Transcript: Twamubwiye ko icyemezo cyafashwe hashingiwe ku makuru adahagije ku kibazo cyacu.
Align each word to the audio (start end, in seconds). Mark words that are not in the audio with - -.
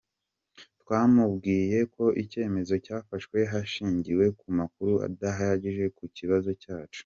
Twamubwiye 0.81 1.79
ko 1.95 2.03
icyemezo 2.23 2.73
cyafashwe 2.85 3.37
hashingiwe 3.51 4.25
ku 4.39 4.47
makuru 4.59 4.93
adahagije 5.07 5.85
ku 5.97 6.03
kibazo 6.17 6.49
cyacu. 6.63 6.99